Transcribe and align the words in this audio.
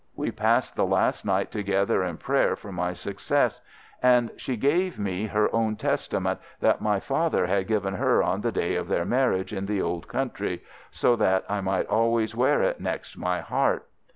We 0.15 0.31
passed 0.31 0.75
the 0.75 0.85
last 0.87 1.25
night 1.27 1.51
together 1.51 2.03
in 2.03 2.17
prayer 2.17 2.55
for 2.55 2.71
my 2.71 2.93
success, 2.93 3.61
and 4.01 4.31
she 4.35 4.57
gave 4.57 4.97
me 4.97 5.27
her 5.27 5.53
own 5.55 5.75
Testament 5.75 6.39
that 6.59 6.81
my 6.81 6.99
father 6.99 7.45
had 7.45 7.67
given 7.67 7.93
her 7.93 8.23
on 8.23 8.41
the 8.41 8.51
day 8.51 8.73
of 8.73 8.87
their 8.87 9.05
marriage 9.05 9.53
in 9.53 9.67
the 9.67 9.79
Old 9.83 10.07
Country, 10.07 10.63
so 10.89 11.15
that 11.17 11.45
I 11.47 11.61
might 11.61 11.85
always 11.85 12.35
wear 12.35 12.63
it 12.63 12.79
next 12.81 13.15
my 13.15 13.41
heart. 13.41 13.87